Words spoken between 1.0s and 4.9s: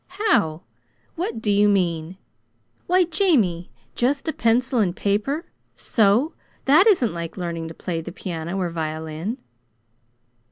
What do you mean? Why, Jamie, just a pencil